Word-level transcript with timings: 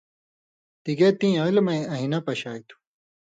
تگے 0.83 1.09
تیں 1.19 1.35
علمَیں 1.43 1.83
آہیۡنہ 1.93 2.19
پشائ 2.25 2.57
تُھو۔ 2.67 2.75